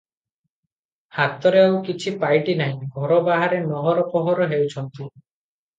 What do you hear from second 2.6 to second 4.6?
ନାହିଁ, ଘର ବାହାରେ ନହର ପହର